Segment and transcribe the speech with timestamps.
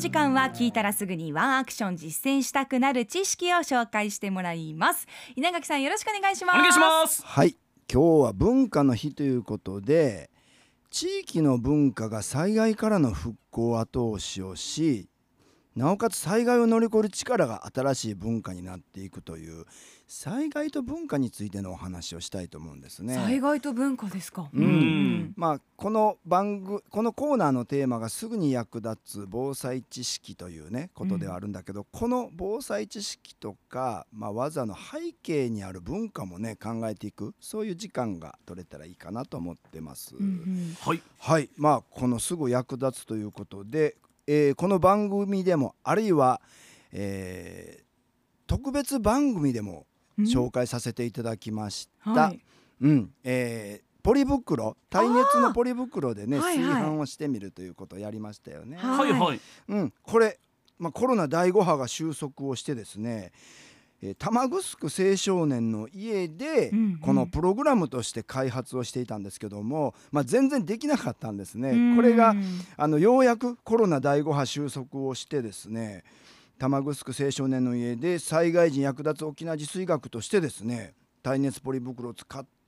[0.00, 5.06] 時間は聞いたらすぐにワンアクション実践したくなる知識を紹介してもらいます。
[5.36, 6.56] 稲垣さんよろしくお願いします。
[6.56, 7.22] お願いします。
[7.22, 7.54] はい。
[7.92, 10.30] 今日は文化の日ということで
[10.88, 15.10] 地域の文化が災害からの復興を後押しをし
[15.76, 19.66] なおかつ災害を乗り越える力が新しい文化になっていくという
[20.08, 23.14] 災害と文化についてのお話をしたいと思うんですね。
[23.14, 24.50] 災害と文化ですか？
[24.52, 40.16] うん、まあこの番組このコーナーのテーマがすぐに役立つ防災知識というねことではあるんだけど、うん、この防災知識とかまあ技の背景にある文化もね考えていくそういう時間が取れたらいいかなと思ってます。
[40.16, 41.02] うんうん、はい。
[41.18, 41.48] はい。
[41.56, 43.94] まあこのすぐ役立つということで、
[44.26, 46.40] えー、この番組でもあるいは、
[46.92, 47.84] えー、
[48.46, 49.86] 特別番組でも
[50.18, 52.10] 紹介させていただきました。
[52.10, 52.40] はい、
[52.80, 53.10] うん。
[53.24, 58.78] えーポリ袋耐熱のポリ袋でね炊飯をしてみるということをやりましたよね。
[58.78, 59.12] はい。
[59.12, 59.40] はい。
[59.68, 60.38] うん、これ、
[60.78, 63.32] まあ、コロナ第5波が収束をしてですね、
[64.02, 71.94] えー、玉城青少年の家でこのプログラムとして開発をしていたんですけども、まあ、全然できなかったんですね。
[71.96, 72.34] これが
[72.76, 76.04] あのようやくコロナ第5波収束をしてですね
[76.58, 82.59] 玉城青少年の家で災害時に役立つ沖縄自炊学としてですね耐熱ポリ袋を使った、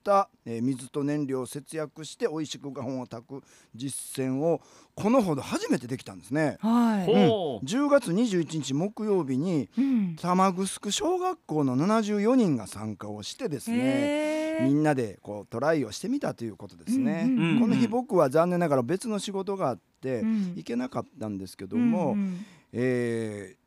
[0.45, 3.43] え水と燃料を節約して美味しくご飯を炊く
[3.75, 4.61] 実践を
[4.95, 6.57] このほど初めてできたんですね。
[6.59, 7.11] はい。
[7.11, 7.15] う。
[7.15, 7.19] ん、
[7.65, 17.23] 10月21日木曜日に、うん、玉城小学校の74人が参加をしてですねみんなでこうトライをしてみたということですね。
[17.25, 20.23] うんうんうん、この日僕は残念ながら別の仕事があって
[20.55, 23.62] 行けなかったんですけども、うんうん、えー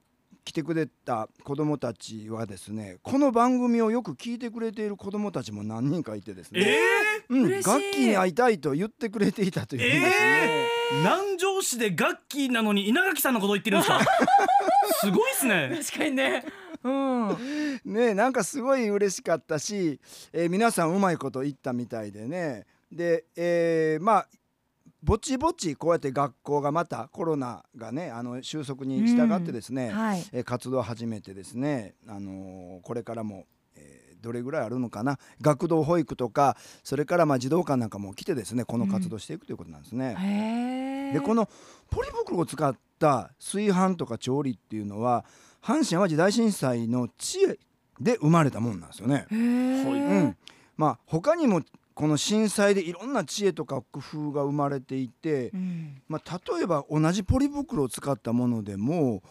[0.46, 14.00] 来てくれた子どもたちはですねこの番組をよく聞いてくれている子どもたちも何人かいてですね、えー、うん、楽器に会いたいと言ってくれていたというですね、えー、南城市で楽器なのに稲垣さんのこと言ってるんですか？
[15.02, 15.80] すごいですね。
[15.84, 16.44] 確かにね。
[16.84, 17.36] うん、
[17.84, 20.00] ねなんかすごい嬉しかったし、
[20.32, 22.66] えー、皆さんうまいこと言ったみたいでね。
[22.92, 24.28] で、えー、まあ
[25.06, 33.44] ぼちぼちこうやって学校がまたコロナがねあの収束に従ってですね、うんはい、え活動を始めてですね、あのー、これからも、
[33.76, 40.16] えー、どれぐらいあるのかな学童保育とかそれからまあ児童館なんかも来てですねこの活動していくということなんですね。
[40.18, 41.48] うん、でこの
[41.88, 45.24] ポリ袋を使った炊飯とか調理っていうのは
[45.62, 47.58] 阪神・淡路大震災の知恵
[48.00, 49.26] で生まれたもんなんですよね。
[49.30, 50.36] うん、
[50.76, 51.62] まあ他にも
[51.96, 59.22] この震災でいろんな知恵とか工夫が生まれていて、うん、まあ、例えば同じポリ袋を使ったものでも、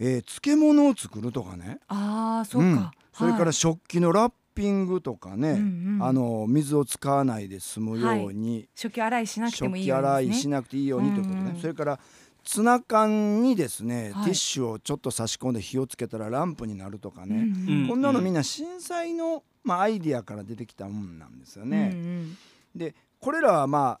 [0.00, 1.78] えー、漬物を作るとかね。
[1.86, 5.60] あそうか、うん、それから食器のラッピングとかね、はい
[6.00, 12.00] あの水を使わないで済むように、はい、食器洗いしなくてもいいように、ね、食器洗いしなくていいようにということね、うんうん、それから
[12.44, 21.90] ツナ缶にですね、はい、ティッシュをちょっと差し込んで火をつけたらランプになるとかね、うんうん、こんなのみんな震災のまあ、アイディアから出てきたもんなんですよね。
[21.92, 22.36] うんうん、
[22.74, 24.00] でこれらはま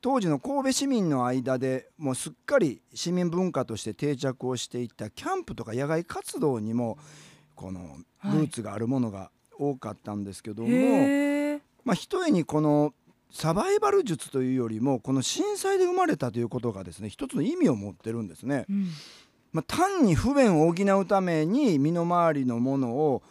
[0.00, 6.96] 当時の神戸市民の間でもうすっかり市民文化として定着をしていったキャンプとか野外活動にも
[7.54, 12.94] このルーツがあるものが多かったんですけども、はい、まあ、ひとえにこの
[13.32, 18.64] サバイバル術というよりもこの震災で生まれたということがですね一つの意味を持ってるんですね。
[18.70, 18.88] うん、
[19.52, 23.22] まあ、単に不便を補うために身の回りのものを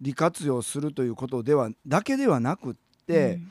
[0.00, 2.74] 利活用するということではだけではなくっ
[3.06, 3.50] て、うん、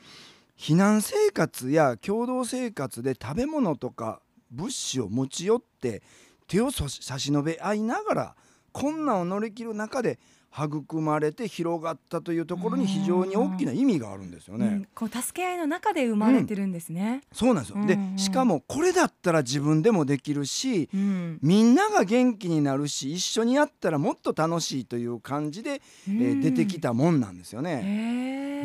[0.58, 4.20] 避難生活や共同生活で食べ物とか
[4.50, 6.02] 物資を持ち寄って
[6.46, 8.36] 手を差し伸べ合いながら
[8.72, 10.18] 困難を乗り切る中で
[10.52, 14.66] 育まれて広がったというところに非常に大きな意味があるんですよね。
[14.66, 17.22] うん、こう助け合いの中で生まれてるんですね。
[17.30, 17.86] うん、そうなんですよ。
[17.86, 28.62] でしかもこれだったら自分でもできるし、うん、みんなが元気になるし一緒にやったらもっと楽しいという感じで、えー、出てきたもんなんですよね。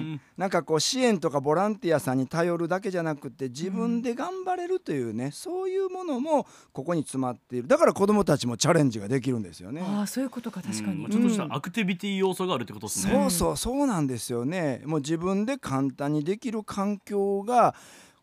[0.00, 0.20] ん。
[0.36, 7.68] なんかこう支援とかボランティアさんに頼るだけじゃなくて自分で頑張れるというね、そういうものもここに詰まっている。
[7.68, 9.82] だから子どもたちもチャレンジができるんですよね。
[9.84, 13.12] あそういうことか確かに、としたアクティビティ要素があるってことですね。
[13.12, 14.82] そうそうそうなんですよね。
[14.84, 17.74] もう自分で簡単にできる環境が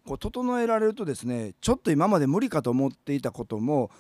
[0.06, 3.92] こう整えられるとですねちょっと今まで無理かと思っていたことも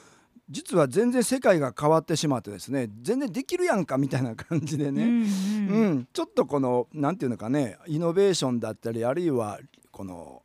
[0.50, 5.26] 実は全然世界が変わってしまってですね全然できるやんかみたいな感じでね、うん、うん。
[5.26, 9.60] うん、ちょっとこの何て言うのかねイノベーションだったりあるいは
[9.92, 10.42] この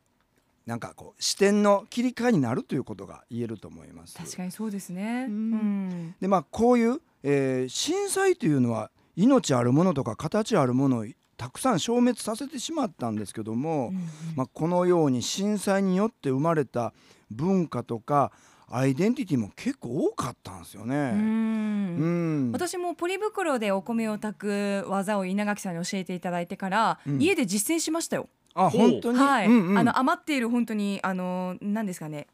[0.65, 4.17] なんかこう視点の切り替えになるということが言えると思います。
[4.17, 11.05] 確かにそうですね、うん、でまあこういう、えー、震災というのは命あるものとか形あるものを
[11.37, 14.01] たくさん消滅させてしまったんですけども、うんうん、
[14.35, 16.93] まあ、このように震災によって生まれた
[17.31, 18.31] 文化とか
[18.69, 20.95] アイデンティティも結構多かったんですよね。
[20.95, 22.51] うん。
[22.53, 28.29] 私もポリ袋でお米を炊く技を稲垣さんに教えていただいてから、うん、家で実践しましたよ。
[28.55, 32.27] あ本当に、はい、うんうん、あの余っている本当にあの何ですかね。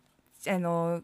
[0.47, 1.01] あの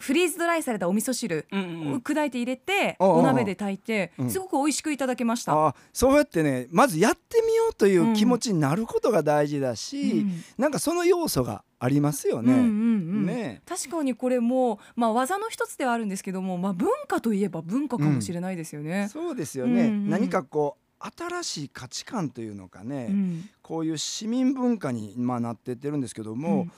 [0.00, 1.54] フリーズドライされたお味噌汁を
[1.98, 12.52] 砕いて入れて、うんうん、お鍋で炊いて、すごく美味しくいただけました、あそうやってねまずやってみようという気持ちになることが大事だし、うん、なんかその要素がありますよね。
[12.52, 13.62] うんうんうん、ね。
[13.66, 19.08] 確かにこれも、まあ、技の一つではあるんですけども、まあ、文化といえば文化かもしれないですよね。
[19.10, 26.68] そうですよね、うんうん、何かこう新しい価値観というのかね、うん、こういう市民文化に、まあ、なってってるんですけども、うんうん、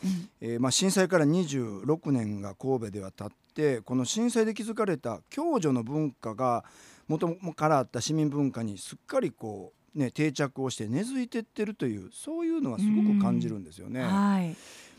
[0.40, 6.64] えー、まあ、震災から26年が神戸では経ってこの震災で築かれた共助の文化が
[7.08, 14.02] もともからあった市民文化にすっかりこう、ね、定着をして根付いてってるというそういうのはすごく感じるんですよね。
[14.02, 14.56] はい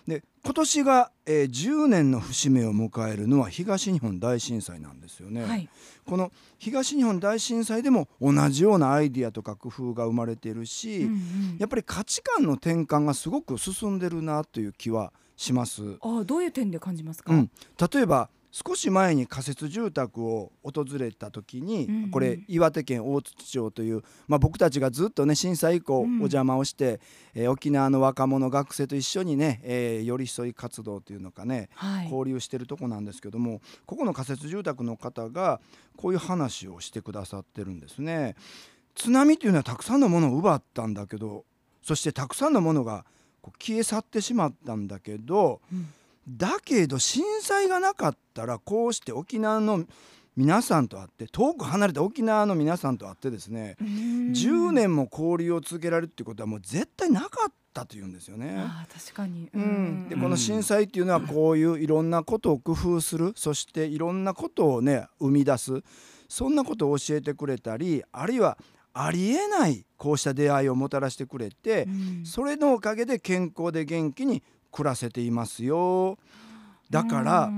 [0.07, 5.69] で今年が、えー、10年の節目を迎えるのは東日本大震災なんですよね、はい、
[6.05, 15.97] この東日本大震災でも同じようなアイディアとか工夫が生まれているし、うんうん、やっぱり価値観の転換がすごく進んでるなという気はします。
[16.01, 17.51] あどういう点で感じますか、うん、
[17.94, 27.01] 例えば少し前に仮設住宅を訪れた時に、うんうん、これ岩手県大槌町という、まあ、僕たちがずっとね震災以降お邪魔をして、
[27.35, 35.59] うん、えー、沖縄の若者学生と一緒にね、えー、寄り添い活動というのかね、はい、交流してるとこなんですけどもここの仮設住宅の方が
[35.97, 38.35] こういう話をしてくださってるんですね。
[38.94, 41.44] 津波というのはたくさんのものを奪ったんだけど
[41.81, 43.03] そしてたくさんのものが
[43.59, 45.88] 消え去ってしまったんだけど、うん
[46.27, 49.85] だけど震災がなかったらこうして沖縄の
[50.35, 58.55] 皆さんと会って遠く離れた沖縄の皆さんと会ってですね10年も交流を続けられるってことはもう絶対なかったというんですよね。
[58.57, 65.83] あ確かに、うん、でこの震災っていうのはこういういろんなことを工夫するそしていろんなことをね生み出す
[66.29, 68.57] そんなことを教えてくれたりあるいは
[68.93, 71.87] ありえないこうした出会いをもたらしてくれて、
[72.25, 74.43] それのおかげで健康で元気に
[74.73, 76.17] 暮らせていますよ。
[76.89, 77.51] だから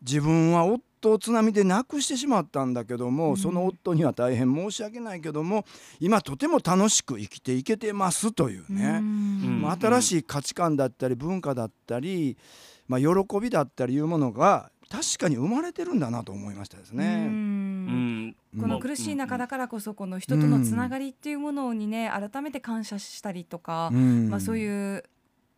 [0.00, 5.64] 自分は夫を津波で亡くしてしまったんだけども、その夫には大変申し訳ないけども
[6.00, 12.36] 今とても楽しく生きていけてますというね、まあ、新しい価値観だったり文化だったり、
[12.88, 13.08] まあ、喜
[13.40, 18.34] びだったりいうものが確かに生まれてるんだなと思いましたですね。
[18.60, 25.04] この苦しい中だからこそこの人とのつながりっていうものにね改めて感謝したりとか、まあ、そういう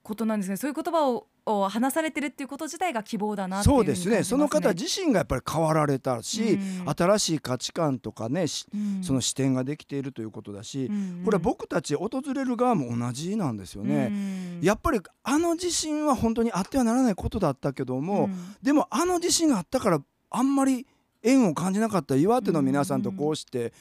[0.03, 0.57] ことなんですね。
[0.57, 4.23] そういう言葉をを話されてるっていうこと自体が希望だなそうですね。
[4.23, 18.31] その方自身がやっぱり変わられたし、うん、新しい価値観とかね、うん、その視点ができているということだし、うん、これは僕たち訪れる側も同じなんですよね、やっぱりあの地震は本当にあってはならないことだったけども、
[18.63, 20.01] でもあの地震があったから
[20.31, 20.87] あんまり
[21.23, 23.73] 縁を感じなかった岩手の皆さんとこうして、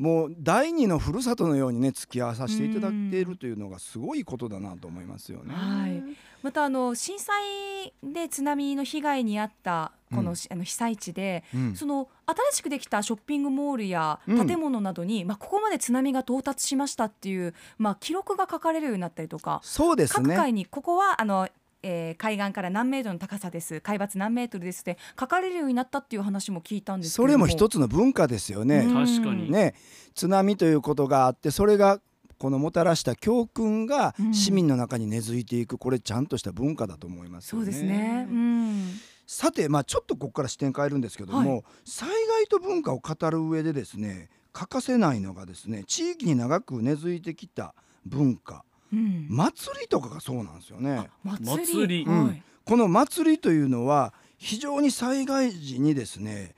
[0.00, 5.54] もう第二のふるさとのようにね付き合わさせていただいているというのがすごいことだなと思いますよね。
[5.54, 6.02] はい、
[6.42, 21.46] またあの震災で津波の被害に遭ったこの,、あの被災地で、うん、その新しくできたショッピングモールや建物などに、うん、まあ、ここまで津波が到達しましたっていう、まあ、記録が書かれるようになったりとかそうです、ね、各階にここはあの
[21.82, 23.80] えー、海岸から何メートルの高さです。
[23.80, 28.86] 海抜何メートルですって書かれるようになったっていう話も聞いたんですそれも一つの文化ですよね。
[28.92, 29.50] 確かに。
[29.50, 29.74] ね。
[30.14, 32.00] 津波ということがあってそれが
[32.40, 38.86] このもたらした教訓が市民の中に根付いていく、これちゃんとした文化だと思います、ね、そうですね、うん、
[39.26, 47.74] さて、まあ、ちょっとここから視点変えるんですけども、はい、災害と文化を語る上でですね欠かせないのがですね地域に長く根付いてきた
[48.06, 51.08] 文化うん、祭りとかがそうなんですよね。
[51.24, 56.54] 祭り、うん、この祭りというのは非常に災害時にですね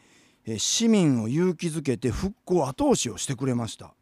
[0.58, 3.94] 市民を勇気づけて復興後押しをしてくれました。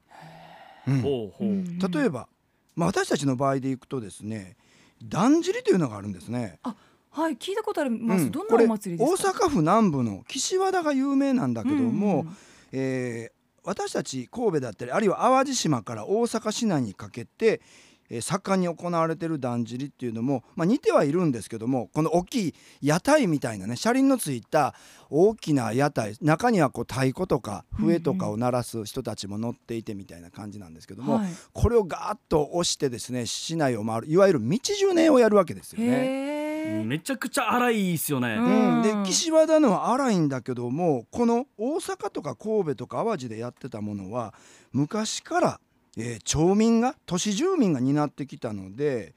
[0.86, 2.28] うん、例えば、
[2.74, 4.56] まあ、私たちの場合でいくとですね
[5.02, 6.58] だんじりというのがあるんですね。
[6.62, 6.74] あ
[7.10, 9.30] はい聞いたことあります、うん、どんなお祭りですか？
[9.30, 12.36] 大阪府南部の岸和田が有名なんだけども、うんうん、
[12.72, 17.60] えー、私たち神戸だったりあるいは淡路島から大阪市内にかけて
[18.10, 24.74] え盛んに行われてるだんじりっていうのも、まあ、似てはいるんですけどもこの大きい屋台みたいなね車輪のついた
[25.08, 31.20] 大きな屋台中にはこう太鼓とか笛とかを鳴らす人たちも乗っていてみたいな感じなんですけども、
[31.52, 36.40] これをガーッと押してですね市内を回るいわゆる道順ねをやるわけですよね。
[36.84, 38.34] めちゃくちゃ荒いですよね。
[38.34, 44.34] うん、で岸和田のは荒いんだけどもこの大阪とか神戸とか淡路でやってたものは
[44.72, 45.60] 昔から
[45.96, 49.14] えー、町民が都市住民が担ってきたので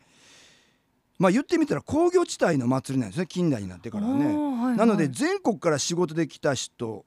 [1.19, 4.35] まあ言ってみたら工業地帯の祭りなんですね近代になってからね、はい
[4.69, 7.05] はい、なので全国から仕事で来た人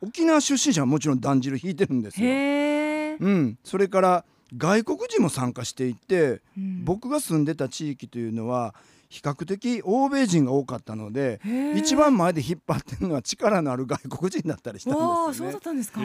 [0.00, 2.28] 沖縄出身者はもちろんだんじる引いてるんですよ。
[2.28, 4.24] うん、それから
[4.56, 8.74] 外国人も参加していて、うん、僕が住んでた地域というのは
[9.08, 11.40] 比較的欧米人が多かったので
[11.74, 16.00] 一番前で引っ張ってるのは力のある外国人だったりしたんですよ、ね、そうだったんですか、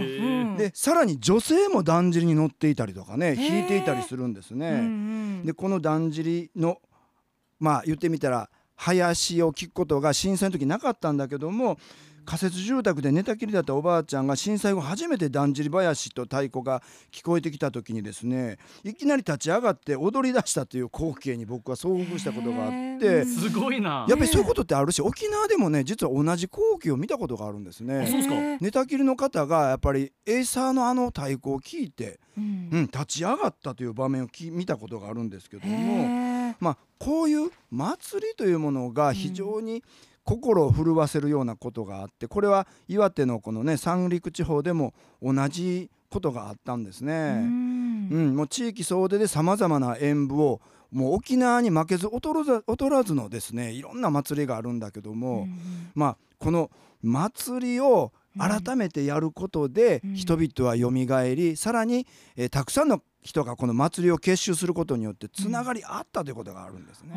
[0.58, 4.70] でさらに女性もだんじりに乗っていたりとかね引いていたりするんですね。
[4.70, 6.80] うんうん、でこのだんじりの
[7.60, 11.78] まあ言ってみたら林を聞くことが震災の時なかったんだけども
[12.26, 24.06] 仮設住宅で寝たきりだったおばあちゃんが震災後初めてだんじり林と太鼓が聞こえてきた時にですねいきなり立ち上がって踊り出したという光景に僕は遭遇したことがあってすごいな。
[24.10, 28.58] やっぱりそういうことってあるし沖縄でもね実は同じ光景を見たことがあるんですね。
[28.62, 39.82] 寝たきりの方がやっぱりエイサーのあの太鼓を聞いて、うん、うん、立ち上がったという場面をき見たことがあるんですけどもまあこういう祭りというものが非常に、うん
[40.24, 47.14] 心を震わせるようなことがあってこれは岩手のこのね三陸地方でも同じことがあったんですね。
[47.14, 48.10] うん。
[48.12, 50.62] うんもう地域総出でさまざまな演舞を
[50.92, 55.48] もう沖縄に負けず劣らず劣らずのですねいろんな祭りがあるんだけども、
[55.96, 56.70] まあこの
[57.02, 67.14] 祭りを改めてやることで人々はよみがえり、さらに、えー、たくさんの人がこの祭りを結集することによってつながりあったということがあるんですね。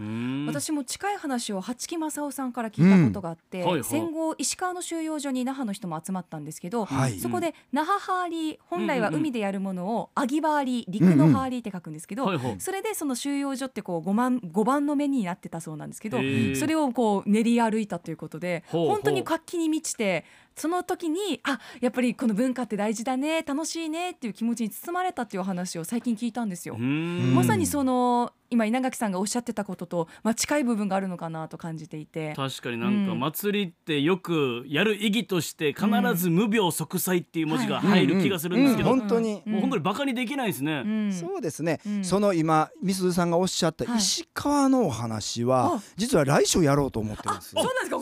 [0.00, 16.18] うん、私も近い話を八木正夫さんから聞いたことがあって、うん、戦後石川の収容所に那覇の人も集まったんですけど、はい、そこで那覇ハーリー本来は海でやるものをアギバーリー陸のハーリーって書くんですけど、それでその収容所ってこう 5, 番5番の目になってたそうなんですけど
[16.58, 20.24] それをこう練り歩いたということで本当に活気に満ちて
[20.58, 26.76] その時にあやっぱりこの文化って大事だね楽しいねっていう気持ちに包まれたっていう話を最近聞いたんですよ。
[26.76, 32.32] まさにその今稲垣さんがおっしゃってたことと、まあ、近い部分があるのかなと感じていて。
[32.34, 39.42] 確かになんか祭りってよくやる意義として必ず無病息災っていう文字が入る気がするんですけど、本当に。
[39.44, 47.50] もう本当にバカにできないですね、そうですね、その今みすずさんがおっしゃった石川のお話は、実は来週やろうと思ってます。
[47.50, 47.97] そうなんですか？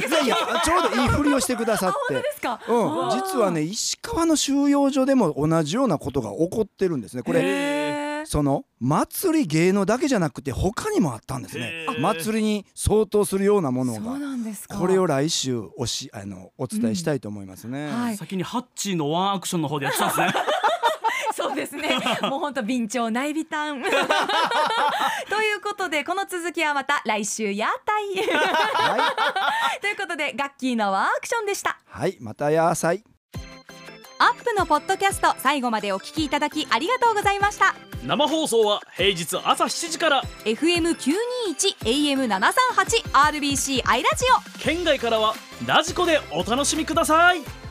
[0.00, 2.14] ごめんなさい私がいやちょうどいいふりをしてくださって。
[2.14, 7.22] うん、実はね石川の収容所でも同じようなことが起こってるんですね。
[7.22, 11.86] これその祭り芸能だけじゃなくて他にもあったんですね。
[11.98, 20.34] 祭りに相当するようなものがこれを来週おしあのお伝えしたいと思いますね、うんはい、先にハッチーのワンアクションの方でやってたんですね
[21.52, 21.90] そうですね。
[22.28, 23.82] もう本当備長内備短。
[25.28, 28.26] ということでこの続きはまた来週やたい。
[28.26, 29.14] は
[29.76, 31.78] い、 ということでガッキーのワンアクションでした。
[31.86, 33.04] はいまたやさい。
[34.18, 37.74] アップのポッドキャスト最後までお聞きいただきありがとうございました
[38.06, 41.08] 生放送は平日朝7時から FM921
[41.80, 44.24] AM738 RBC アイラジ
[44.56, 45.34] オ県外からは
[45.66, 47.61] ラジコでお楽しみください